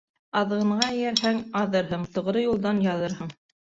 Аҙғынға 0.39 0.87
эйәрһәң, 0.93 1.43
аҙырһың, 1.61 2.09
тоғро 2.17 2.43
юлдан 2.47 2.81
яҙырһың. 2.87 3.35